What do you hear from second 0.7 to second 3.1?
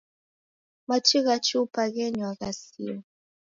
Machi gha chupa ghenywa ghasia.